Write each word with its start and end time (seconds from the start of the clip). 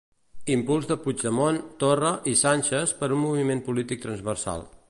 Impuls 0.53 0.87
de 0.91 0.97
Puigdemont, 1.03 1.59
Torra 1.85 2.11
i 2.33 2.35
Sánchez 2.41 2.97
per 3.03 3.13
a 3.13 3.17
un 3.19 3.25
moviment 3.29 3.65
polític 3.69 4.07
transversal. 4.09 4.71